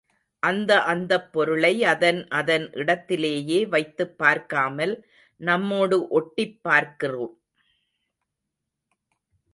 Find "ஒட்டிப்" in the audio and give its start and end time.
6.09-6.59